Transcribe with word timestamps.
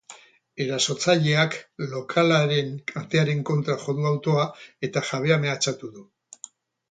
Erasotzaileak 0.63 1.57
lokalaren 1.91 2.71
atearen 3.01 3.43
kontra 3.51 3.75
jo 3.83 3.95
du 3.99 4.09
autoa 4.15 4.47
eta 4.89 5.07
jabea 5.11 5.41
mehatxatu 5.45 5.91
du. 5.99 6.09